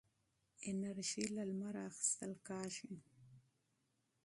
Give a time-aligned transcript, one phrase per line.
[0.69, 2.93] انرژي له لمره اخېستل کېږي.